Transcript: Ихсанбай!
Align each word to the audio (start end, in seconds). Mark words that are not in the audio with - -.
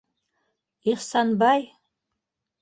Ихсанбай! 0.91 1.61